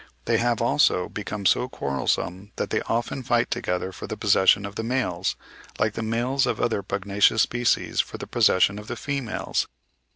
They 0.25 0.37
have, 0.39 0.63
also, 0.63 1.09
become 1.09 1.45
so 1.45 1.69
quarrelsome 1.69 2.53
that 2.55 2.71
they 2.71 2.81
often 2.89 3.21
fight 3.21 3.51
together 3.51 3.91
for 3.91 4.07
the 4.07 4.17
possession 4.17 4.65
of 4.65 4.73
the 4.73 4.81
males, 4.81 5.35
like 5.77 5.93
the 5.93 6.01
males 6.01 6.47
of 6.47 6.59
other 6.59 6.81
pugnacious 6.81 7.43
species 7.43 8.01
for 8.01 8.17
the 8.17 8.25
possession 8.25 8.79
of 8.79 8.87
the 8.87 8.95
females. 8.97 9.67